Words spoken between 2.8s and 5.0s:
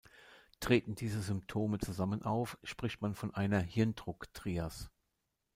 man von einer „"Hirndruck-Trias"“.